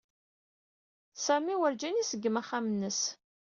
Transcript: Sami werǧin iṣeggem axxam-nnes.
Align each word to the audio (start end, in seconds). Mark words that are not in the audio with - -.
Sami 1.25 1.55
werǧin 1.59 2.01
iṣeggem 2.03 2.35
axxam-nnes. 2.41 3.01